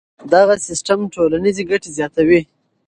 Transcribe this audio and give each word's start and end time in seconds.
دغه 0.33 0.55
سیستم 0.67 0.99
ټولنیزې 1.13 1.63
ګټې 1.71 1.89
زیاتوي. 1.97 2.41